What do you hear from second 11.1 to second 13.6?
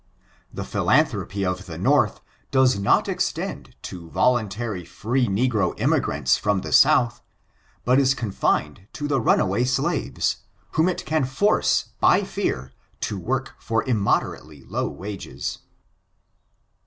force by fear to work